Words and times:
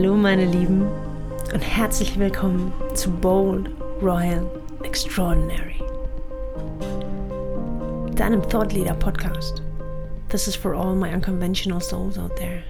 Hallo 0.00 0.14
meine 0.14 0.44
Lieben 0.44 0.86
und 1.52 1.60
herzlich 1.60 2.16
willkommen 2.20 2.72
zu 2.94 3.10
Bold, 3.10 3.68
Royal, 4.00 4.48
Extraordinary. 4.84 5.82
Deinem 8.14 8.40
Thought 8.48 8.72
Leader 8.72 8.94
Podcast. 8.94 9.60
This 10.28 10.46
is 10.46 10.54
for 10.54 10.72
all 10.72 10.94
my 10.94 11.12
unconventional 11.12 11.80
souls 11.80 12.16
out 12.16 12.36
there. 12.36 12.62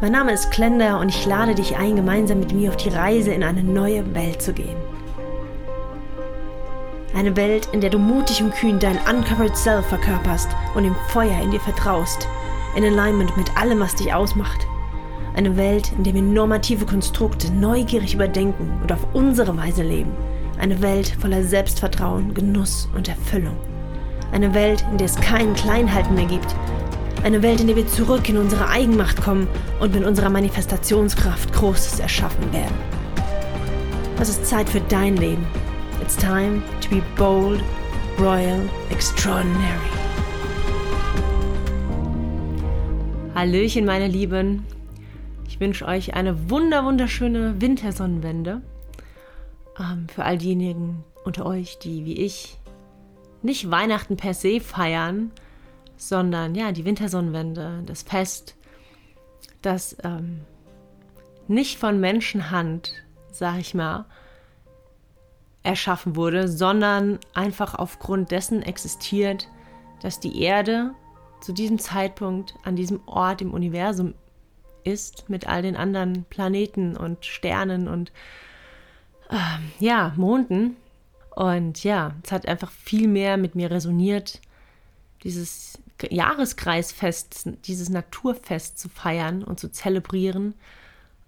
Mein 0.00 0.12
Name 0.12 0.32
ist 0.32 0.50
Klender 0.50 0.98
und 1.00 1.10
ich 1.10 1.26
lade 1.26 1.54
dich 1.54 1.76
ein, 1.76 1.96
gemeinsam 1.96 2.40
mit 2.40 2.54
mir 2.54 2.70
auf 2.70 2.78
die 2.78 2.88
Reise 2.88 3.34
in 3.34 3.42
eine 3.42 3.62
neue 3.62 4.14
Welt 4.14 4.40
zu 4.40 4.54
gehen. 4.54 4.78
Eine 7.14 7.36
Welt, 7.36 7.68
in 7.72 7.82
der 7.82 7.90
du 7.90 7.98
mutig 7.98 8.42
und 8.42 8.54
kühn 8.54 8.78
dein 8.78 8.96
Uncovered 9.06 9.54
Self 9.54 9.84
verkörperst 9.84 10.48
und 10.74 10.84
dem 10.84 10.96
Feuer 11.08 11.42
in 11.42 11.50
dir 11.50 11.60
vertraust, 11.60 12.26
in 12.74 12.84
Alignment 12.84 13.36
mit 13.36 13.54
allem, 13.54 13.80
was 13.80 13.94
dich 13.96 14.14
ausmacht 14.14 14.66
eine 15.34 15.56
Welt, 15.56 15.92
in 15.96 16.04
der 16.04 16.14
wir 16.14 16.22
normative 16.22 16.84
Konstrukte 16.84 17.50
neugierig 17.52 18.14
überdenken 18.14 18.70
und 18.82 18.92
auf 18.92 19.06
unsere 19.14 19.56
Weise 19.56 19.82
leben. 19.82 20.12
Eine 20.58 20.80
Welt 20.82 21.16
voller 21.20 21.42
Selbstvertrauen, 21.42 22.34
Genuss 22.34 22.88
und 22.94 23.08
Erfüllung. 23.08 23.56
Eine 24.32 24.54
Welt, 24.54 24.84
in 24.90 24.98
der 24.98 25.06
es 25.06 25.16
keinen 25.16 25.54
Kleinhalten 25.54 26.14
mehr 26.14 26.26
gibt. 26.26 26.54
Eine 27.22 27.42
Welt, 27.42 27.60
in 27.60 27.66
der 27.66 27.76
wir 27.76 27.86
zurück 27.86 28.28
in 28.28 28.36
unsere 28.36 28.68
Eigenmacht 28.68 29.22
kommen 29.22 29.48
und 29.80 29.94
mit 29.94 30.04
unserer 30.04 30.28
Manifestationskraft 30.28 31.52
Großes 31.52 32.00
erschaffen 32.00 32.52
werden. 32.52 32.74
Es 34.20 34.28
ist 34.28 34.46
Zeit 34.46 34.68
für 34.68 34.80
dein 34.82 35.16
Leben. 35.16 35.44
It's 36.00 36.16
time 36.16 36.62
to 36.80 36.90
be 36.90 37.02
bold, 37.16 37.60
royal, 38.18 38.60
extraordinary. 38.90 39.62
Hallöchen, 43.34 43.84
meine 43.84 44.08
Lieben 44.08 44.64
wünsche 45.62 45.86
euch 45.86 46.14
eine 46.14 46.50
wunder 46.50 46.84
wunderschöne 46.84 47.60
Wintersonnenwende. 47.60 48.62
Ähm, 49.78 50.08
für 50.12 50.24
all 50.24 50.36
diejenigen 50.36 51.04
unter 51.24 51.46
euch, 51.46 51.78
die 51.78 52.04
wie 52.04 52.18
ich 52.18 52.58
nicht 53.42 53.70
Weihnachten 53.70 54.16
per 54.16 54.34
se 54.34 54.58
feiern, 54.58 55.30
sondern 55.96 56.56
ja, 56.56 56.72
die 56.72 56.84
Wintersonnenwende, 56.84 57.84
das 57.86 58.02
Fest, 58.02 58.56
das 59.62 59.96
ähm, 60.02 60.40
nicht 61.46 61.78
von 61.78 62.00
Menschenhand, 62.00 62.92
sag 63.30 63.60
ich 63.60 63.72
mal, 63.72 64.06
erschaffen 65.62 66.16
wurde, 66.16 66.48
sondern 66.48 67.20
einfach 67.34 67.76
aufgrund 67.76 68.32
dessen 68.32 68.62
existiert, 68.62 69.46
dass 70.02 70.18
die 70.18 70.42
Erde 70.42 70.90
zu 71.40 71.52
diesem 71.52 71.78
Zeitpunkt 71.78 72.56
an 72.64 72.74
diesem 72.74 73.00
Ort 73.06 73.42
im 73.42 73.54
Universum 73.54 74.14
ist 74.84 75.28
mit 75.28 75.46
all 75.48 75.62
den 75.62 75.76
anderen 75.76 76.24
Planeten 76.24 76.96
und 76.96 77.24
Sternen 77.24 77.88
und 77.88 78.12
äh, 79.30 79.36
ja, 79.78 80.12
Monden. 80.16 80.76
Und 81.34 81.82
ja, 81.82 82.14
es 82.22 82.32
hat 82.32 82.46
einfach 82.46 82.70
viel 82.70 83.08
mehr 83.08 83.36
mit 83.36 83.54
mir 83.54 83.70
resoniert, 83.70 84.40
dieses 85.24 85.78
Jahreskreisfest, 86.10 87.48
dieses 87.64 87.88
Naturfest 87.88 88.78
zu 88.78 88.88
feiern 88.88 89.42
und 89.42 89.58
zu 89.58 89.70
zelebrieren. 89.70 90.54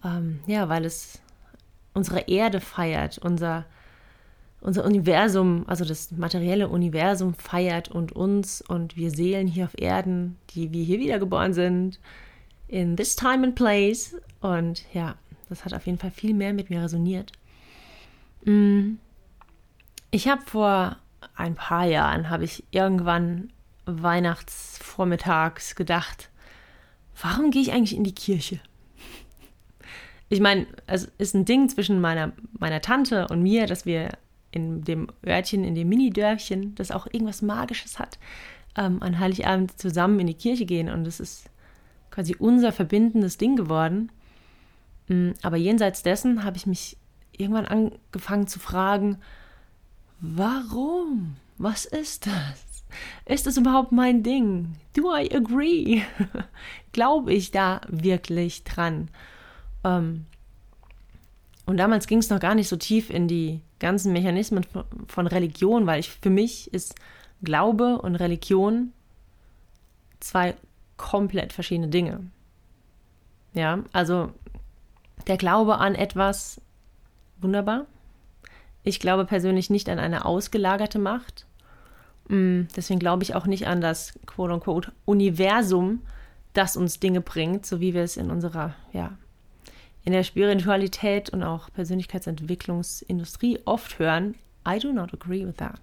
Ähm, 0.05 0.41
ja, 0.47 0.69
weil 0.69 0.85
es 0.85 1.21
unsere 1.95 2.21
Erde 2.29 2.61
feiert, 2.61 3.19
unser, 3.19 3.65
unser 4.61 4.85
Universum, 4.85 5.65
also 5.69 5.85
das 5.85 6.11
materielle 6.11 6.69
Universum 6.69 7.35
feiert 7.35 7.89
und 7.89 8.13
uns 8.13 8.61
und 8.61 8.97
wir 8.97 9.11
Seelen 9.11 9.47
hier 9.47 9.65
auf 9.65 9.79
Erden, 9.81 10.37
die 10.51 10.73
wir 10.73 10.85
hier 10.85 10.99
wiedergeboren 10.99 11.55
sind, 11.55 12.01
in 12.69 12.97
this 12.97 13.17
time 13.17 13.45
and 13.45 13.55
place. 13.55 14.17
Und 14.41 14.85
ja, 14.93 15.17
das 15.49 15.65
hat 15.65 15.75
auf 15.75 15.87
jeden 15.87 15.99
Fall 15.99 16.11
viel 16.11 16.35
mehr 16.35 16.53
mit 16.53 16.71
mir 16.71 16.83
resoniert. 16.83 17.33
Mm. 18.45 18.95
Ich 20.11 20.29
habe 20.29 20.43
vor 20.47 20.97
ein 21.35 21.57
paar 21.57 21.87
Jahren, 21.87 22.31
habe 22.31 22.45
ich 22.45 22.63
irgendwann 22.71 23.53
Weihnachtsvormittags 23.87 25.75
gedacht, 25.75 26.31
warum 27.21 27.51
gehe 27.51 27.63
ich 27.63 27.73
eigentlich 27.73 27.97
in 27.97 28.05
die 28.05 28.15
Kirche? 28.15 28.61
Ich 30.29 30.41
meine, 30.41 30.67
es 30.87 31.11
ist 31.19 31.35
ein 31.35 31.45
Ding 31.45 31.69
zwischen 31.69 32.01
meiner, 32.01 32.33
meiner 32.59 32.81
Tante 32.81 33.29
und 33.29 33.43
mir, 33.43 33.67
dass 33.67 33.87
wir 33.87 34.11
in 34.51 34.83
dem 34.83 35.09
Örtchen, 35.27 35.65
in 35.65 35.75
dem 35.75 35.89
Mini-Dörfchen, 35.89 36.75
das 36.77 36.91
auch 36.91 37.07
irgendwas 37.07 37.43
Magisches 37.43 37.99
hat, 37.99 38.19
ähm, 38.77 39.03
an 39.03 39.19
Heiligabend 39.19 39.79
zusammen 39.79 40.21
in 40.21 40.29
die 40.29 40.35
Kirche 40.35 40.65
gehen. 40.65 40.89
Und 40.89 41.07
es 41.07 41.21
ist 41.21 41.51
quasi 42.15 42.37
unser 42.39 42.71
verbindendes 42.71 43.39
Ding 43.39 43.57
geworden. 43.57 44.13
Mm, 45.09 45.31
aber 45.43 45.57
jenseits 45.57 46.05
dessen 46.05 46.45
habe 46.45 46.57
ich 46.57 46.65
mich 46.65 46.97
irgendwann 47.33 47.67
angefangen 47.67 48.47
zu 48.47 48.61
fragen, 48.61 49.19
warum? 50.21 51.35
Was 51.59 51.85
ist 51.85 52.29
das? 52.29 52.85
Ist 53.27 53.49
es 53.49 53.57
überhaupt 53.57 53.91
mein 53.91 54.23
Ding? 54.23 54.77
Do 54.95 55.13
I 55.13 55.35
agree? 55.35 56.03
Glaube 56.93 57.33
ich 57.33 57.51
da 57.51 57.81
wirklich 57.89 58.63
dran? 58.63 59.09
Ähm, 59.83 60.27
und 61.67 61.79
damals 61.79 62.07
ging 62.07 62.19
es 62.19 62.31
noch 62.31 62.39
gar 62.39 62.55
nicht 62.55 62.69
so 62.69 62.77
tief 62.77 63.11
in 63.11 63.27
die 63.27 63.61
ganzen 63.81 64.13
Mechanismen 64.13 64.65
von 65.09 65.27
Religion, 65.27 65.87
weil 65.87 65.99
ich 65.99 66.11
für 66.11 66.31
mich 66.31 66.73
ist 66.73 66.95
Glaube 67.43 68.01
und 68.01 68.15
Religion 68.15 68.93
zwei 70.21 70.55
komplett 70.97 71.53
verschiedene 71.53 71.89
Dinge. 71.89 72.21
Ja, 73.53 73.81
also 73.93 74.33
der 75.27 75.37
Glaube 75.37 75.79
an 75.79 75.95
etwas, 75.95 76.61
wunderbar. 77.41 77.87
Ich 78.83 79.01
glaube 79.01 79.25
persönlich 79.25 79.71
nicht 79.71 79.89
an 79.89 79.99
eine 79.99 80.25
ausgelagerte 80.25 80.99
Macht. 80.99 81.47
Mm, 82.29 82.63
deswegen 82.77 83.01
glaube 83.01 83.23
ich 83.23 83.35
auch 83.35 83.47
nicht 83.47 83.67
an 83.67 83.81
das 83.81 84.19
quote-unquote 84.27 84.93
Universum, 85.05 86.03
das 86.53 86.77
uns 86.77 87.01
Dinge 87.01 87.21
bringt, 87.21 87.67
so 87.67 87.81
wie 87.81 87.95
wir 87.95 88.03
es 88.03 88.17
in 88.17 88.31
unserer, 88.31 88.75
ja, 88.93 89.17
in 90.05 90.13
der 90.13 90.23
Spiritualität 90.23 91.31
und 91.31 91.43
auch 91.43 91.71
Persönlichkeitsentwicklungsindustrie 91.73 93.61
oft 93.65 93.99
hören. 93.99 94.35
I 94.69 94.79
do 94.79 94.93
not 94.93 95.15
agree 95.15 95.47
with 95.47 95.57
that. 95.57 95.81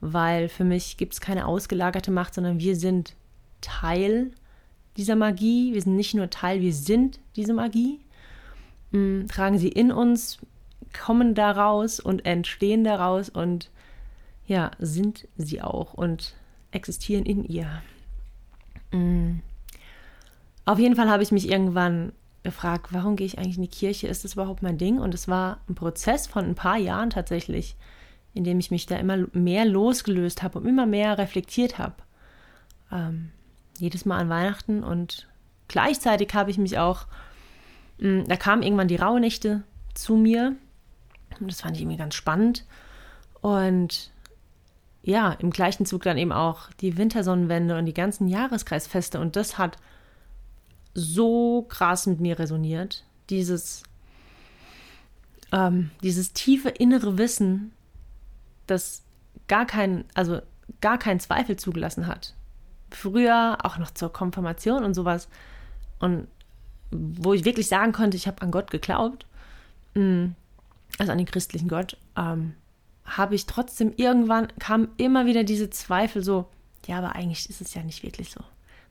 Weil 0.00 0.48
für 0.48 0.64
mich 0.64 0.96
gibt 0.96 1.12
es 1.12 1.20
keine 1.20 1.46
ausgelagerte 1.46 2.10
Macht, 2.10 2.34
sondern 2.34 2.58
wir 2.58 2.74
sind 2.74 3.14
Teil 3.60 4.32
dieser 4.96 5.16
Magie. 5.16 5.74
Wir 5.74 5.82
sind 5.82 5.96
nicht 5.96 6.14
nur 6.14 6.30
Teil, 6.30 6.60
wir 6.60 6.72
sind 6.72 7.18
diese 7.36 7.54
Magie. 7.54 8.00
Mm, 8.90 9.26
tragen 9.26 9.58
sie 9.58 9.68
in 9.68 9.90
uns, 9.90 10.38
kommen 10.98 11.34
daraus 11.34 12.00
und 12.00 12.24
entstehen 12.26 12.84
daraus 12.84 13.28
und 13.28 13.70
ja, 14.46 14.70
sind 14.78 15.28
sie 15.36 15.62
auch 15.62 15.94
und 15.94 16.34
existieren 16.72 17.24
in 17.24 17.44
ihr. 17.44 17.82
Mm. 18.92 19.40
Auf 20.64 20.78
jeden 20.78 20.96
Fall 20.96 21.10
habe 21.10 21.22
ich 21.22 21.32
mich 21.32 21.50
irgendwann 21.50 22.12
gefragt, 22.42 22.88
warum 22.90 23.16
gehe 23.16 23.26
ich 23.26 23.38
eigentlich 23.38 23.56
in 23.56 23.62
die 23.62 23.68
Kirche? 23.68 24.08
Ist 24.08 24.24
das 24.24 24.34
überhaupt 24.34 24.62
mein 24.62 24.78
Ding? 24.78 24.98
Und 24.98 25.14
es 25.14 25.28
war 25.28 25.60
ein 25.68 25.74
Prozess 25.74 26.26
von 26.26 26.44
ein 26.44 26.54
paar 26.54 26.76
Jahren 26.76 27.10
tatsächlich, 27.10 27.76
in 28.34 28.44
dem 28.44 28.58
ich 28.58 28.70
mich 28.70 28.86
da 28.86 28.96
immer 28.96 29.26
mehr 29.32 29.64
losgelöst 29.64 30.42
habe 30.42 30.58
und 30.58 30.66
immer 30.66 30.86
mehr 30.86 31.18
reflektiert 31.18 31.78
habe. 31.78 31.94
Ähm, 32.90 33.30
jedes 33.82 34.04
Mal 34.04 34.18
an 34.18 34.28
Weihnachten 34.28 34.84
und 34.84 35.26
gleichzeitig 35.66 36.32
habe 36.34 36.52
ich 36.52 36.58
mich 36.58 36.78
auch, 36.78 37.06
mh, 37.98 38.22
mm, 38.22 38.28
da 38.28 38.36
kamen 38.36 38.62
irgendwann 38.62 38.86
die 38.86 38.96
Rauhnächte 38.96 39.64
zu 39.92 40.14
mir 40.14 40.54
und 41.40 41.50
das 41.50 41.62
fand 41.62 41.74
ich 41.74 41.82
irgendwie 41.82 41.98
ganz 41.98 42.14
spannend. 42.14 42.64
Und 43.40 44.12
ja, 45.02 45.32
im 45.32 45.50
gleichen 45.50 45.84
Zug 45.84 46.02
dann 46.02 46.16
eben 46.16 46.30
auch 46.30 46.70
die 46.80 46.96
Wintersonnenwende 46.96 47.76
und 47.76 47.86
die 47.86 47.94
ganzen 47.94 48.28
Jahreskreisfeste 48.28 49.18
und 49.18 49.34
das 49.34 49.58
hat 49.58 49.78
so 50.94 51.62
krass 51.62 52.06
mit 52.06 52.20
mir 52.20 52.38
resoniert, 52.38 53.02
dieses 53.30 53.82
ähm, 55.50 55.90
dieses 56.04 56.32
tiefe 56.34 56.68
innere 56.68 57.18
Wissen, 57.18 57.72
das 58.68 59.02
gar 59.48 59.66
kein, 59.66 60.04
also 60.14 60.40
gar 60.80 60.98
keinen 60.98 61.18
Zweifel 61.18 61.56
zugelassen 61.56 62.06
hat 62.06 62.34
früher 62.96 63.58
auch 63.62 63.78
noch 63.78 63.90
zur 63.90 64.12
Konfirmation 64.12 64.84
und 64.84 64.94
sowas. 64.94 65.28
Und 65.98 66.26
wo 66.90 67.32
ich 67.32 67.44
wirklich 67.44 67.68
sagen 67.68 67.92
konnte, 67.92 68.16
ich 68.16 68.26
habe 68.26 68.42
an 68.42 68.50
Gott 68.50 68.70
geglaubt, 68.70 69.26
mm, 69.94 70.26
also 70.98 71.12
an 71.12 71.18
den 71.18 71.26
christlichen 71.26 71.68
Gott, 71.68 71.96
ähm, 72.16 72.54
habe 73.04 73.34
ich 73.34 73.46
trotzdem 73.46 73.92
irgendwann 73.96 74.48
kam 74.58 74.88
immer 74.96 75.26
wieder 75.26 75.44
diese 75.44 75.70
Zweifel 75.70 76.22
so, 76.22 76.46
ja, 76.86 76.98
aber 76.98 77.14
eigentlich 77.14 77.48
ist 77.48 77.60
es 77.60 77.74
ja 77.74 77.82
nicht 77.82 78.02
wirklich 78.02 78.30
so. 78.30 78.40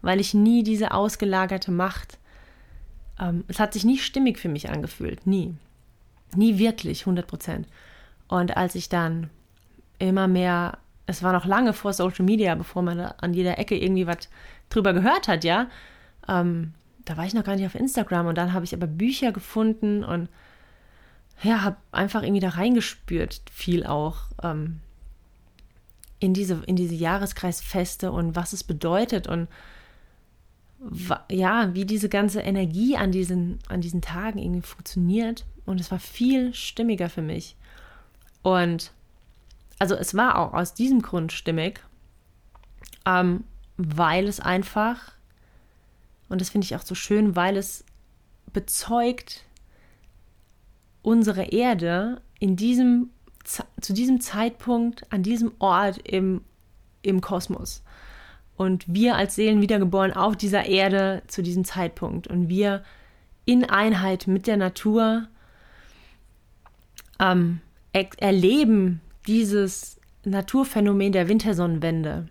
Weil 0.01 0.19
ich 0.19 0.33
nie 0.33 0.63
diese 0.63 0.91
ausgelagerte 0.91 1.71
Macht, 1.71 2.17
ähm, 3.19 3.43
es 3.47 3.59
hat 3.59 3.73
sich 3.73 3.85
nie 3.85 3.97
stimmig 3.97 4.39
für 4.39 4.49
mich 4.49 4.69
angefühlt, 4.69 5.27
nie. 5.27 5.55
Nie 6.35 6.57
wirklich, 6.57 7.01
100 7.01 7.27
Prozent. 7.27 7.67
Und 8.27 8.57
als 8.57 8.75
ich 8.75 8.89
dann 8.89 9.29
immer 9.99 10.27
mehr 10.27 10.77
es 11.05 11.23
war 11.23 11.33
noch 11.33 11.45
lange 11.45 11.73
vor 11.73 11.93
Social 11.93 12.25
Media, 12.25 12.55
bevor 12.55 12.81
man 12.81 12.99
an 12.99 13.33
jeder 13.33 13.57
Ecke 13.57 13.77
irgendwie 13.77 14.07
was 14.07 14.29
drüber 14.69 14.93
gehört 14.93 15.27
hat, 15.27 15.43
ja. 15.43 15.67
Ähm, 16.27 16.73
da 17.05 17.17
war 17.17 17.25
ich 17.25 17.33
noch 17.33 17.43
gar 17.43 17.55
nicht 17.55 17.65
auf 17.65 17.75
Instagram 17.75 18.27
und 18.27 18.37
dann 18.37 18.53
habe 18.53 18.65
ich 18.65 18.73
aber 18.73 18.87
Bücher 18.87 19.31
gefunden 19.31 20.03
und 20.03 20.29
ja, 21.41 21.63
habe 21.63 21.77
einfach 21.91 22.21
irgendwie 22.21 22.41
da 22.41 22.49
reingespürt, 22.49 23.41
viel 23.51 23.85
auch 23.85 24.17
ähm, 24.43 24.79
in 26.19 26.33
diese, 26.33 26.61
in 26.67 26.75
diese 26.75 26.93
Jahreskreisfeste 26.93 28.11
und 28.11 28.35
was 28.35 28.53
es 28.53 28.63
bedeutet 28.63 29.27
und 29.27 29.47
ja, 31.29 31.73
wie 31.73 31.85
diese 31.85 32.09
ganze 32.09 32.41
Energie 32.41 32.97
an 32.97 33.11
diesen, 33.11 33.59
an 33.67 33.81
diesen 33.81 34.01
Tagen 34.01 34.39
irgendwie 34.39 34.61
funktioniert. 34.61 35.45
Und 35.65 35.79
es 35.79 35.91
war 35.91 35.99
viel 35.99 36.53
stimmiger 36.53 37.09
für 37.09 37.21
mich. 37.21 37.55
Und 38.41 38.91
also 39.81 39.95
es 39.95 40.13
war 40.13 40.37
auch 40.37 40.53
aus 40.53 40.75
diesem 40.75 41.01
Grund 41.01 41.31
stimmig, 41.31 41.83
ähm, 43.03 43.45
weil 43.77 44.27
es 44.27 44.39
einfach, 44.39 45.13
und 46.29 46.39
das 46.39 46.51
finde 46.51 46.65
ich 46.65 46.75
auch 46.75 46.83
so 46.83 46.93
schön, 46.93 47.35
weil 47.35 47.57
es 47.57 47.83
bezeugt, 48.53 49.43
unsere 51.01 51.45
Erde 51.45 52.21
in 52.37 52.55
diesem, 52.55 53.09
zu 53.43 53.93
diesem 53.93 54.21
Zeitpunkt, 54.21 55.11
an 55.11 55.23
diesem 55.23 55.51
Ort 55.57 55.97
im, 56.07 56.41
im 57.01 57.19
Kosmos. 57.19 57.81
Und 58.57 58.85
wir 58.85 59.15
als 59.15 59.33
Seelen 59.33 59.61
wiedergeboren 59.61 60.13
auf 60.13 60.37
dieser 60.37 60.67
Erde 60.67 61.23
zu 61.25 61.41
diesem 61.41 61.65
Zeitpunkt. 61.65 62.27
Und 62.27 62.49
wir 62.49 62.83
in 63.45 63.67
Einheit 63.67 64.27
mit 64.27 64.45
der 64.45 64.57
Natur 64.57 65.27
ähm, 67.19 67.61
er 67.93 68.05
erleben 68.19 69.01
dieses 69.27 69.99
Naturphänomen 70.23 71.11
der 71.11 71.27
Wintersonnenwende. 71.27 72.27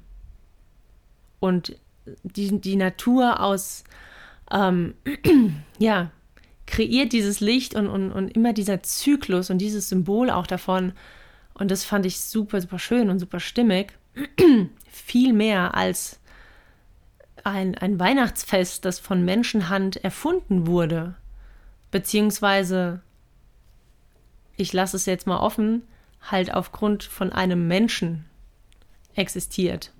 Und 1.38 1.76
die, 2.22 2.60
die 2.60 2.76
Natur 2.76 3.40
aus, 3.40 3.84
ähm, 4.50 4.94
ja, 5.78 6.10
kreiert 6.66 7.12
dieses 7.12 7.40
Licht 7.40 7.74
und, 7.74 7.88
und, 7.88 8.12
und 8.12 8.28
immer 8.36 8.52
dieser 8.52 8.82
Zyklus 8.82 9.50
und 9.50 9.58
dieses 9.58 9.88
Symbol 9.88 10.30
auch 10.30 10.46
davon. 10.46 10.92
Und 11.54 11.70
das 11.70 11.84
fand 11.84 12.06
ich 12.06 12.20
super, 12.20 12.60
super 12.60 12.78
schön 12.78 13.10
und 13.10 13.18
super 13.18 13.40
stimmig. 13.40 13.92
Viel 14.88 15.32
mehr 15.32 15.74
als 15.74 16.20
ein, 17.44 17.76
ein 17.76 17.98
Weihnachtsfest, 17.98 18.84
das 18.84 18.98
von 18.98 19.24
Menschenhand 19.24 19.96
erfunden 19.96 20.66
wurde. 20.66 21.14
Beziehungsweise, 21.90 23.00
ich 24.56 24.72
lasse 24.72 24.96
es 24.96 25.06
jetzt 25.06 25.26
mal 25.26 25.38
offen, 25.38 25.82
halt 26.20 26.52
aufgrund 26.54 27.04
von 27.04 27.32
einem 27.32 27.66
Menschen 27.66 28.26
existiert. 29.14 29.92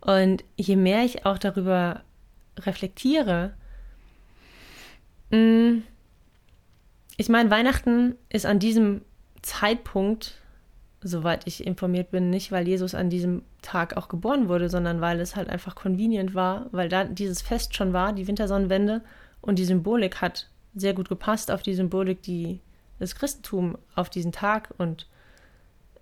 Und 0.00 0.44
je 0.56 0.76
mehr 0.76 1.04
ich 1.04 1.26
auch 1.26 1.38
darüber 1.38 2.02
reflektiere, 2.58 3.54
mm, 5.30 5.78
ich 7.16 7.28
meine, 7.28 7.50
Weihnachten 7.50 8.14
ist 8.28 8.46
an 8.46 8.60
diesem 8.60 9.02
Zeitpunkt, 9.42 10.36
soweit 11.00 11.46
ich 11.46 11.66
informiert 11.66 12.10
bin, 12.10 12.30
nicht, 12.30 12.52
weil 12.52 12.68
Jesus 12.68 12.94
an 12.94 13.10
diesem 13.10 13.42
Tag 13.62 13.96
auch 13.96 14.08
geboren 14.08 14.48
wurde, 14.48 14.68
sondern 14.68 15.00
weil 15.00 15.18
es 15.20 15.34
halt 15.34 15.48
einfach 15.48 15.74
convenient 15.74 16.34
war, 16.34 16.66
weil 16.70 16.88
da 16.88 17.04
dieses 17.04 17.42
Fest 17.42 17.74
schon 17.74 17.92
war, 17.92 18.12
die 18.12 18.26
Wintersonnenwende, 18.26 19.02
und 19.40 19.58
die 19.58 19.64
Symbolik 19.64 20.20
hat 20.20 20.48
sehr 20.74 20.94
gut 20.94 21.08
gepasst 21.08 21.50
auf 21.50 21.62
die 21.62 21.74
Symbolik, 21.74 22.22
die 22.22 22.60
das 22.98 23.14
Christentum 23.14 23.78
auf 23.94 24.10
diesen 24.10 24.32
Tag 24.32 24.74
und 24.78 25.06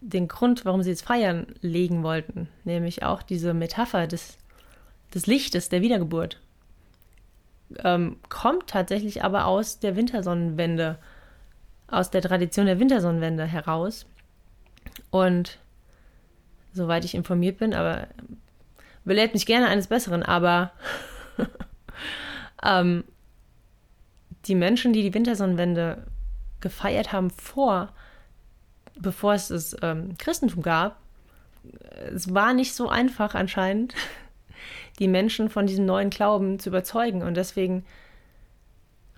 den 0.01 0.29
Grund, 0.29 0.65
warum 0.65 0.83
sie 0.83 0.91
es 0.91 1.03
feiern, 1.03 1.47
legen 1.61 2.03
wollten, 2.03 2.49
nämlich 2.65 3.03
auch 3.03 3.23
diese 3.23 3.55
Metapher 3.55 4.07
des, 4.07 4.39
des 5.15 5.27
Lichtes, 5.27 5.69
der 5.69 5.83
Wiedergeburt, 5.83 6.41
ähm, 7.83 8.17
kommt 8.29 8.69
tatsächlich 8.69 9.25
aber 9.25 9.47
aus 9.47 9.81
der 9.81 9.97
Wintersonnenwende, 9.97 10.99
aus 11.89 12.11
der 12.11 12.23
Tradition 12.23 12.67
der 12.67 12.79
Wintersonnenwende 12.79 13.45
heraus. 13.45 14.07
Und 15.11 15.59
soweit 16.73 17.05
ich 17.05 17.15
informiert 17.15 17.59
bin, 17.59 17.75
aber 17.75 18.07
belehrt 19.05 19.35
mich 19.35 19.47
gerne 19.47 19.69
eines 19.69 19.89
Besseren, 19.89 20.23
aber 20.23 20.73
ähm, 22.63 23.05
die 24.47 24.55
Menschen, 24.55 24.93
die 24.93 25.03
die 25.03 25.15
Wintersonnenwende 25.15 26.07
gefeiert 26.67 27.13
haben 27.13 27.31
vor, 27.31 27.93
bevor 28.99 29.35
es 29.35 29.49
das 29.49 29.77
ähm, 29.83 30.19
Christentum 30.19 30.63
gab, 30.63 30.97
es 32.13 32.35
war 32.35 32.55
nicht 32.55 32.75
so 32.75 32.89
einfach 32.89 33.37
anscheinend, 33.37 33.95
die 34.99 35.07
Menschen 35.07 35.49
von 35.49 35.69
diesem 35.69 35.87
neuen 35.87 36.11
Glauben 36.11 36.59
zu 36.59 36.71
überzeugen. 36.71 37.23
Und 37.23 37.37
deswegen 37.37 37.85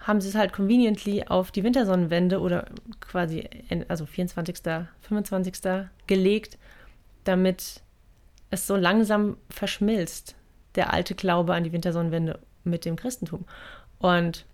haben 0.00 0.20
sie 0.20 0.28
es 0.28 0.34
halt 0.34 0.52
conveniently 0.52 1.24
auf 1.24 1.50
die 1.50 1.64
Wintersonnenwende 1.64 2.40
oder 2.40 2.66
quasi, 3.00 3.48
also 3.88 4.04
24., 4.04 4.58
25. 5.00 5.54
gelegt, 6.06 6.58
damit 7.24 7.80
es 8.50 8.66
so 8.66 8.76
langsam 8.76 9.38
verschmilzt, 9.48 10.34
der 10.74 10.92
alte 10.92 11.14
Glaube 11.14 11.54
an 11.54 11.64
die 11.64 11.72
Wintersonnenwende 11.72 12.38
mit 12.64 12.84
dem 12.84 12.96
Christentum. 12.96 13.46
Und 13.98 14.44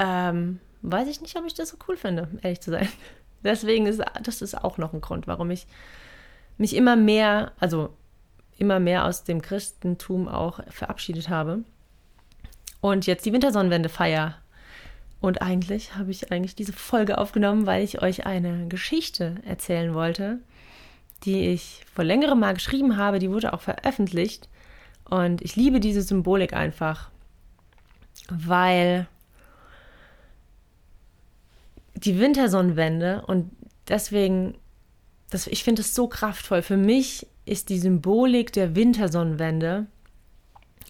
ähm, 0.00 0.58
weiß 0.82 1.08
ich 1.08 1.20
nicht, 1.20 1.36
ob 1.36 1.44
ich 1.46 1.54
das 1.54 1.68
so 1.68 1.76
cool 1.86 1.96
finde, 1.96 2.28
ehrlich 2.42 2.60
zu 2.60 2.70
sein. 2.70 2.88
Deswegen 3.44 3.86
ist 3.86 4.02
das 4.22 4.42
ist 4.42 4.54
auch 4.54 4.78
noch 4.78 4.92
ein 4.92 5.00
Grund, 5.00 5.26
warum 5.26 5.50
ich 5.50 5.66
mich 6.58 6.74
immer 6.74 6.96
mehr, 6.96 7.52
also 7.58 7.94
immer 8.58 8.80
mehr 8.80 9.06
aus 9.06 9.24
dem 9.24 9.40
Christentum 9.40 10.28
auch 10.28 10.60
verabschiedet 10.68 11.28
habe. 11.28 11.60
Und 12.80 13.06
jetzt 13.06 13.24
die 13.24 13.32
Wintersonnenwende 13.32 13.88
feier. 13.88 14.36
Und 15.20 15.42
eigentlich 15.42 15.96
habe 15.96 16.10
ich 16.10 16.32
eigentlich 16.32 16.54
diese 16.54 16.72
Folge 16.72 17.18
aufgenommen, 17.18 17.66
weil 17.66 17.84
ich 17.84 18.02
euch 18.02 18.24
eine 18.26 18.68
Geschichte 18.68 19.36
erzählen 19.44 19.94
wollte, 19.94 20.38
die 21.24 21.48
ich 21.48 21.84
vor 21.94 22.04
längerem 22.04 22.40
mal 22.40 22.54
geschrieben 22.54 22.96
habe. 22.96 23.18
Die 23.18 23.30
wurde 23.30 23.52
auch 23.52 23.60
veröffentlicht. 23.60 24.48
Und 25.04 25.42
ich 25.42 25.56
liebe 25.56 25.80
diese 25.80 26.02
Symbolik 26.02 26.54
einfach, 26.54 27.10
weil 28.30 29.06
die 32.04 32.18
Wintersonnenwende 32.18 33.24
und 33.26 33.50
deswegen, 33.88 34.56
das, 35.30 35.46
ich 35.46 35.64
finde 35.64 35.82
es 35.82 35.94
so 35.94 36.08
kraftvoll. 36.08 36.62
Für 36.62 36.76
mich 36.76 37.26
ist 37.44 37.68
die 37.68 37.78
Symbolik 37.78 38.52
der 38.52 38.74
Wintersonnenwende, 38.74 39.86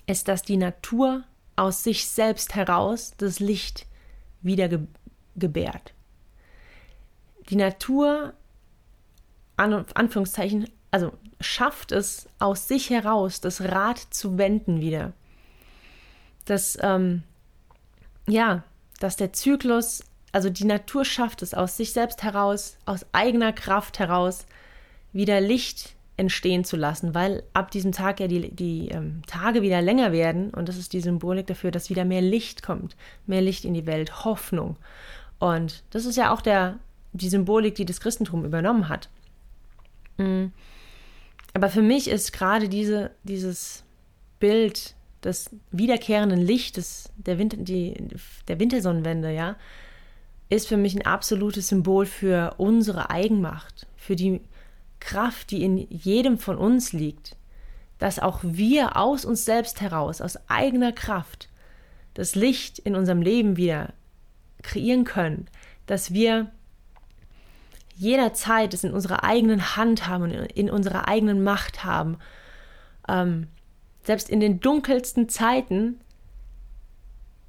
ist, 0.06 0.28
dass 0.28 0.42
die 0.42 0.56
Natur 0.56 1.24
aus 1.56 1.84
sich 1.84 2.06
selbst 2.06 2.54
heraus 2.54 3.12
das 3.18 3.40
Licht 3.40 3.86
wieder 4.42 4.68
ge 4.68 4.80
gebärt. 5.36 5.94
Die 7.48 7.56
Natur, 7.56 8.34
an 9.56 9.86
Anführungszeichen, 9.94 10.68
also 10.90 11.12
schafft 11.40 11.92
es 11.92 12.28
aus 12.38 12.68
sich 12.68 12.90
heraus, 12.90 13.40
das 13.40 13.60
Rad 13.62 13.98
zu 13.98 14.38
wenden 14.38 14.80
wieder. 14.80 15.12
Das, 16.44 16.76
ähm, 16.82 17.22
ja, 18.28 18.64
dass 18.98 19.16
der 19.16 19.32
Zyklus 19.32 20.02
also 20.32 20.50
die 20.50 20.64
Natur 20.64 21.04
schafft 21.04 21.42
es 21.42 21.54
aus 21.54 21.76
sich 21.76 21.92
selbst 21.92 22.22
heraus, 22.22 22.76
aus 22.86 23.06
eigener 23.12 23.52
Kraft 23.52 23.98
heraus, 23.98 24.46
wieder 25.12 25.40
Licht 25.40 25.94
entstehen 26.16 26.64
zu 26.64 26.76
lassen, 26.76 27.14
weil 27.14 27.42
ab 27.54 27.70
diesem 27.70 27.92
Tag 27.92 28.20
ja 28.20 28.28
die, 28.28 28.50
die 28.50 28.88
ähm, 28.88 29.22
Tage 29.26 29.62
wieder 29.62 29.80
länger 29.80 30.12
werden 30.12 30.50
und 30.50 30.68
das 30.68 30.76
ist 30.76 30.92
die 30.92 31.00
Symbolik 31.00 31.46
dafür, 31.46 31.70
dass 31.70 31.88
wieder 31.88 32.04
mehr 32.04 32.20
Licht 32.20 32.62
kommt, 32.62 32.94
mehr 33.26 33.40
Licht 33.40 33.64
in 33.64 33.74
die 33.74 33.86
Welt, 33.86 34.24
Hoffnung. 34.24 34.76
Und 35.38 35.82
das 35.90 36.04
ist 36.04 36.16
ja 36.16 36.32
auch 36.32 36.42
der, 36.42 36.78
die 37.12 37.30
Symbolik, 37.30 37.74
die 37.74 37.86
das 37.86 38.00
Christentum 38.00 38.44
übernommen 38.44 38.90
hat. 38.90 39.08
Mhm. 40.18 40.52
Aber 41.54 41.70
für 41.70 41.82
mich 41.82 42.08
ist 42.08 42.32
gerade 42.32 42.68
diese, 42.68 43.10
dieses 43.24 43.82
Bild 44.38 44.94
des 45.24 45.50
wiederkehrenden 45.72 46.40
Lichtes 46.40 47.10
der, 47.16 47.38
Winter, 47.38 47.56
die, 47.56 47.94
der 48.46 48.60
Wintersonnenwende, 48.60 49.32
ja, 49.32 49.56
ist 50.50 50.68
für 50.68 50.76
mich 50.76 50.94
ein 50.94 51.06
absolutes 51.06 51.68
Symbol 51.68 52.04
für 52.04 52.54
unsere 52.58 53.08
Eigenmacht, 53.08 53.86
für 53.96 54.16
die 54.16 54.40
Kraft, 54.98 55.50
die 55.52 55.64
in 55.64 55.78
jedem 55.88 56.38
von 56.38 56.58
uns 56.58 56.92
liegt, 56.92 57.36
dass 57.98 58.18
auch 58.18 58.40
wir 58.42 58.96
aus 58.96 59.24
uns 59.24 59.44
selbst 59.44 59.80
heraus, 59.80 60.20
aus 60.20 60.38
eigener 60.48 60.92
Kraft, 60.92 61.48
das 62.14 62.34
Licht 62.34 62.80
in 62.80 62.96
unserem 62.96 63.22
Leben 63.22 63.56
wieder 63.56 63.92
kreieren 64.62 65.04
können, 65.04 65.46
dass 65.86 66.12
wir 66.12 66.50
jederzeit 67.94 68.74
es 68.74 68.82
in 68.82 68.92
unserer 68.92 69.22
eigenen 69.24 69.76
Hand 69.76 70.08
haben 70.08 70.24
und 70.24 70.32
in 70.32 70.70
unserer 70.70 71.06
eigenen 71.06 71.44
Macht 71.44 71.84
haben, 71.84 72.18
ähm, 73.08 73.46
selbst 74.02 74.28
in 74.28 74.40
den 74.40 74.60
dunkelsten 74.60 75.28
Zeiten 75.28 76.00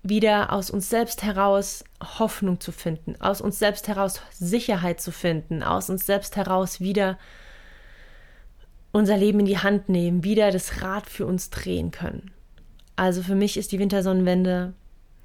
wieder 0.03 0.51
aus 0.51 0.71
uns 0.71 0.89
selbst 0.89 1.23
heraus 1.23 1.83
Hoffnung 2.01 2.59
zu 2.59 2.71
finden, 2.71 3.19
aus 3.21 3.41
uns 3.41 3.59
selbst 3.59 3.87
heraus 3.87 4.21
Sicherheit 4.31 4.99
zu 4.99 5.11
finden, 5.11 5.63
aus 5.63 5.89
uns 5.89 6.05
selbst 6.05 6.35
heraus 6.35 6.79
wieder 6.79 7.17
unser 8.91 9.17
Leben 9.17 9.39
in 9.41 9.45
die 9.45 9.59
Hand 9.59 9.89
nehmen, 9.89 10.23
wieder 10.23 10.51
das 10.51 10.81
Rad 10.81 11.09
für 11.09 11.25
uns 11.25 11.49
drehen 11.49 11.91
können. 11.91 12.31
Also 12.95 13.23
für 13.23 13.35
mich 13.35 13.57
ist 13.57 13.71
die 13.71 13.79
Wintersonnenwende 13.79 14.73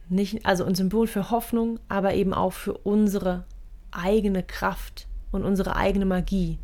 nicht, 0.08 0.46
also 0.46 0.64
ein 0.64 0.74
Symbol 0.74 1.06
für 1.06 1.30
Hoffnung, 1.30 1.80
aber 1.88 2.14
eben 2.14 2.32
auch 2.32 2.52
für 2.52 2.74
unsere 2.74 3.44
eigene 3.90 4.42
Kraft 4.42 5.08
und 5.32 5.44
unsere 5.44 5.74
eigene 5.74 6.06
Magie. 6.06 6.58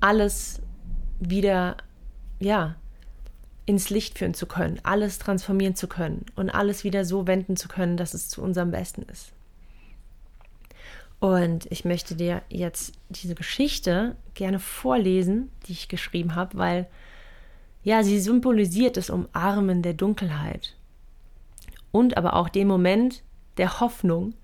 Alles 0.00 0.62
wieder, 1.20 1.76
ja, 2.38 2.76
ins 3.66 3.90
Licht 3.90 4.16
führen 4.16 4.34
zu 4.34 4.46
können, 4.46 4.80
alles 4.84 5.18
transformieren 5.18 5.74
zu 5.74 5.88
können 5.88 6.24
und 6.36 6.50
alles 6.50 6.84
wieder 6.84 7.04
so 7.04 7.26
wenden 7.26 7.56
zu 7.56 7.68
können, 7.68 7.96
dass 7.96 8.14
es 8.14 8.28
zu 8.28 8.40
unserem 8.40 8.70
Besten 8.70 9.02
ist. 9.02 9.32
Und 11.18 11.66
ich 11.70 11.84
möchte 11.84 12.14
dir 12.14 12.42
jetzt 12.48 12.94
diese 13.08 13.34
Geschichte 13.34 14.16
gerne 14.34 14.60
vorlesen, 14.60 15.50
die 15.66 15.72
ich 15.72 15.88
geschrieben 15.88 16.34
habe, 16.34 16.56
weil 16.58 16.86
ja, 17.82 18.02
sie 18.02 18.20
symbolisiert 18.20 18.96
das 18.96 19.10
Umarmen 19.10 19.82
der 19.82 19.94
Dunkelheit 19.94 20.76
und 21.92 22.16
aber 22.16 22.34
auch 22.34 22.48
den 22.48 22.68
Moment 22.68 23.22
der 23.56 23.80
Hoffnung 23.80 24.34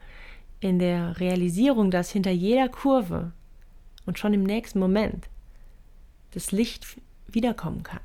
in 0.61 0.79
der 0.79 1.21
Realisierung, 1.21 1.91
dass 1.91 2.11
hinter 2.11 2.31
jeder 2.31 2.69
Kurve 2.69 3.33
und 4.07 4.19
schon 4.19 4.33
im 4.33 4.45
nächsten 4.45 4.79
Moment 4.79 5.29
das 6.33 6.52
Licht 6.52 6.87
wiederkommen 7.26 7.83
kann. 7.83 8.00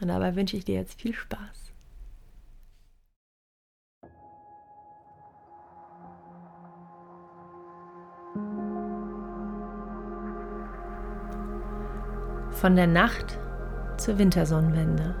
Und 0.00 0.08
dabei 0.08 0.36
wünsche 0.36 0.56
ich 0.56 0.64
dir 0.64 0.74
jetzt 0.74 1.00
viel 1.00 1.14
Spaß. 1.14 1.72
Von 12.50 12.76
der 12.76 12.86
Nacht 12.86 13.38
zur 13.96 14.18
Wintersonnenwende. 14.18 15.14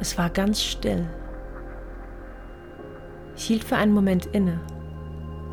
Es 0.00 0.16
war 0.18 0.30
ganz 0.30 0.62
still. 0.62 1.06
Ich 3.36 3.44
hielt 3.44 3.64
für 3.64 3.76
einen 3.76 3.92
Moment 3.92 4.26
inne, 4.26 4.60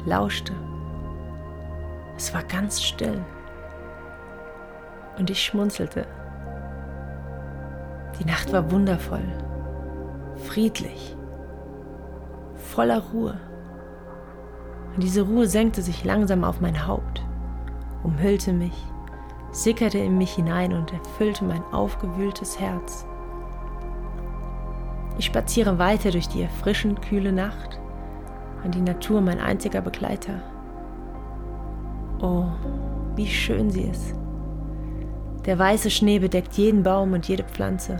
lauschte. 0.05 0.53
Es 2.15 2.33
war 2.33 2.43
ganz 2.43 2.81
still. 2.81 3.23
Und 5.17 5.29
ich 5.29 5.43
schmunzelte. 5.43 6.05
Die 8.21 8.27
Nacht 8.27 8.53
war 8.53 8.71
wundervoll, 8.71 9.23
friedlich, 10.35 11.17
voller 12.55 13.01
Ruhe. 13.11 13.39
Und 14.93 15.01
diese 15.01 15.23
Ruhe 15.23 15.47
senkte 15.47 15.81
sich 15.81 16.05
langsam 16.05 16.43
auf 16.43 16.61
mein 16.61 16.85
Haupt, 16.85 17.25
umhüllte 18.03 18.53
mich 18.53 18.85
sickerte 19.51 19.97
in 19.97 20.17
mich 20.17 20.31
hinein 20.33 20.73
und 20.73 20.93
erfüllte 20.93 21.43
mein 21.43 21.63
aufgewühltes 21.71 22.59
Herz. 22.59 23.05
Ich 25.17 25.25
spaziere 25.25 25.77
weiter 25.77 26.11
durch 26.11 26.27
die 26.27 26.41
erfrischend 26.41 27.01
kühle 27.01 27.31
Nacht 27.31 27.79
und 28.63 28.75
die 28.75 28.81
Natur 28.81 29.21
mein 29.21 29.39
einziger 29.39 29.81
Begleiter. 29.81 30.41
Oh, 32.21 32.45
wie 33.15 33.27
schön 33.27 33.69
sie 33.69 33.83
ist. 33.83 34.15
Der 35.45 35.59
weiße 35.59 35.89
Schnee 35.89 36.19
bedeckt 36.19 36.53
jeden 36.53 36.83
Baum 36.83 37.13
und 37.13 37.27
jede 37.27 37.43
Pflanze, 37.43 37.97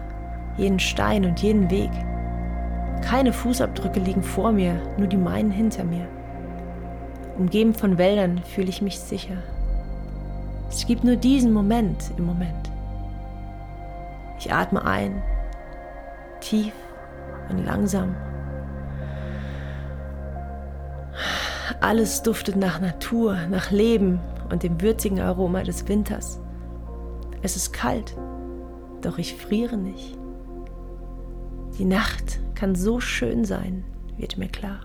jeden 0.58 0.80
Stein 0.80 1.26
und 1.26 1.42
jeden 1.42 1.70
Weg. 1.70 1.92
Keine 3.02 3.34
Fußabdrücke 3.34 4.00
liegen 4.00 4.24
vor 4.24 4.52
mir, 4.52 4.82
nur 4.98 5.08
die 5.08 5.18
meinen 5.18 5.52
hinter 5.52 5.84
mir. 5.84 6.08
Umgeben 7.38 7.74
von 7.74 7.98
Wäldern 7.98 8.42
fühle 8.44 8.70
ich 8.70 8.82
mich 8.82 9.00
sicher. 9.00 9.38
Es 10.70 10.86
gibt 10.86 11.04
nur 11.04 11.16
diesen 11.16 11.52
Moment 11.52 12.12
im 12.18 12.26
Moment. 12.26 12.70
Ich 14.40 14.54
atme 14.54 14.86
ein, 14.86 15.22
tief 16.40 16.74
und 17.50 17.66
langsam. 17.66 18.16
Alles 21.80 22.22
duftet 22.22 22.56
nach 22.56 22.80
Natur, 22.80 23.38
nach 23.50 23.72
Leben 23.72 24.20
und 24.50 24.64
dem 24.64 24.82
würzigen 24.82 25.20
Aroma 25.20 25.64
des 25.64 25.88
Winters. 25.88 26.40
Es 27.42 27.56
ist 27.56 27.74
kalt, 27.74 28.16
doch 29.02 29.18
ich 29.18 29.36
friere 29.36 29.78
nicht. 29.78 30.21
Die 31.82 31.88
Nacht 31.88 32.40
kann 32.54 32.76
so 32.76 33.00
schön 33.00 33.44
sein, 33.44 33.84
wird 34.16 34.38
mir 34.38 34.50
klar. 34.50 34.82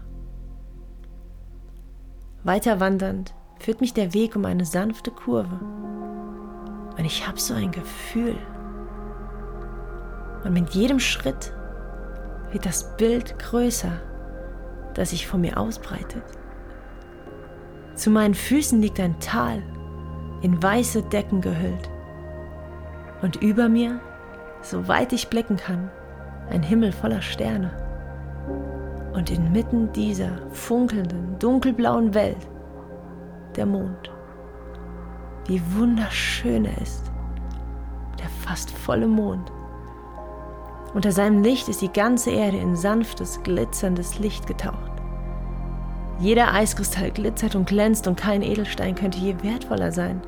Weiter 2.43 2.81
wandernd 2.81 3.35
führt 3.59 3.83
mich 3.83 3.93
der 3.93 4.15
Weg 4.15 4.35
um 4.35 4.47
eine 4.47 4.65
sanfte 4.65 5.11
Kurve. 5.11 5.61
Und 6.97 7.05
ich 7.05 7.29
habe 7.29 7.38
so 7.38 7.53
ein 7.53 7.71
Gefühl. 7.71 8.38
Und 10.43 10.55
mit 10.55 10.71
jedem 10.71 10.99
Schritt 10.99 11.53
wird 12.50 12.65
das 12.65 12.97
Bild 12.97 13.38
größer, 13.41 14.00
das 14.95 15.11
sich 15.11 15.26
vor 15.26 15.38
mir 15.38 15.59
ausbreitet. 15.59 16.25
Zu 17.95 18.09
meinen 18.09 18.33
Füßen 18.33 18.81
liegt 18.81 19.00
ein 19.00 19.21
Tal, 19.21 19.62
in 20.41 20.62
weiße 20.62 21.03
Decken 21.03 21.43
gehüllt. 21.43 21.91
Und 23.21 23.37
über 23.43 23.69
mir, 23.69 24.00
soweit 24.62 25.12
ich 25.12 25.29
blicken 25.29 25.59
kann, 25.59 25.91
ein 26.50 26.62
Himmel 26.62 26.93
voller 26.93 27.23
Sterne. 27.23 27.71
Und 29.12 29.31
inmitten 29.31 29.93
dieser 29.93 30.31
funkelnden, 30.50 31.38
dunkelblauen 31.38 32.15
Welt 32.15 32.49
der 33.57 33.67
Mond. 33.67 34.12
Wie 35.47 35.62
wunderschön 35.75 36.65
er 36.65 36.81
ist, 36.83 37.11
der 38.19 38.29
fast 38.29 38.71
volle 38.71 39.07
Mond. 39.07 39.50
Unter 40.95 41.12
seinem 41.12 41.43
Licht 41.43 41.69
ist 41.69 41.83
die 41.83 41.93
ganze 41.93 42.31
Erde 42.31 42.59
in 42.59 42.76
sanftes, 42.76 43.43
glitzerndes 43.43 44.19
Licht 44.19 44.47
getaucht. 44.47 44.93
Jeder 46.19 46.53
Eiskristall 46.55 47.11
glitzert 47.11 47.55
und 47.55 47.67
glänzt 47.67 48.07
und 48.09 48.17
kein 48.17 48.43
Edelstein 48.43 48.95
könnte 48.95 49.19
je 49.19 49.37
wertvoller 49.43 49.93
sein. 49.93 50.23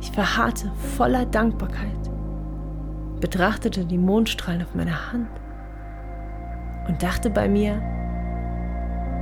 Ich 0.00 0.10
verharrte 0.10 0.72
voller 0.96 1.24
Dankbarkeit, 1.24 2.10
betrachtete 3.24 3.86
die 3.86 3.96
Mondstrahlen 3.96 4.60
auf 4.60 4.74
meiner 4.74 5.10
Hand 5.10 5.30
und 6.86 7.02
dachte 7.02 7.30
bei 7.30 7.48
mir, 7.48 7.80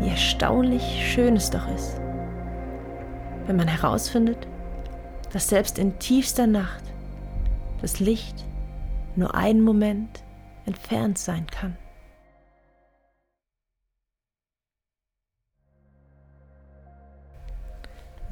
wie 0.01 0.09
erstaunlich 0.09 0.83
schön 0.83 1.37
es 1.37 1.51
doch 1.51 1.69
ist, 1.69 2.01
wenn 3.47 3.55
man 3.55 3.69
herausfindet, 3.69 4.49
dass 5.33 5.49
selbst 5.49 5.79
in 5.79 6.01
tiefster 6.01 6.49
Nacht 6.49 6.83
das 7.81 8.01
Licht 8.01 8.45
nur 9.15 9.37
einen 9.37 9.61
Moment 9.61 10.25
entfernt 10.67 11.17
sein 11.17 11.47
kann. 11.47 11.77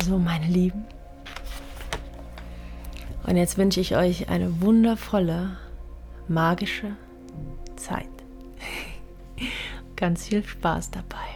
So, 0.03 0.19
meine 0.19 0.47
Lieben. 0.47 0.85
Und 3.27 3.37
jetzt 3.37 3.59
wünsche 3.59 3.81
ich 3.81 3.97
euch 3.97 4.29
eine 4.29 4.61
wundervolle, 4.61 5.57
magische 6.29 6.97
Zeit. 7.77 8.09
Ganz 9.97 10.27
viel 10.27 10.45
Spaß 10.45 10.91
dabei. 10.91 11.30